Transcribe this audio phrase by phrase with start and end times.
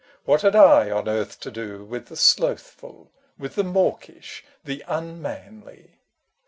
[0.25, 5.99] What had I on earth to do With the slothful, with the mawkish, the unmanly